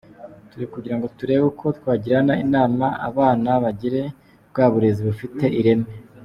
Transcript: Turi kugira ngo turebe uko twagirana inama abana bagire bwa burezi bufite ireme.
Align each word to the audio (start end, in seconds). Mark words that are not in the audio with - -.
Turi 0.49 0.65
kugira 0.73 0.95
ngo 0.97 1.07
turebe 1.17 1.43
uko 1.51 1.65
twagirana 1.77 2.33
inama 2.45 2.85
abana 3.09 3.49
bagire 3.63 4.01
bwa 4.49 4.65
burezi 4.73 5.01
bufite 5.09 5.45
ireme. 5.59 5.89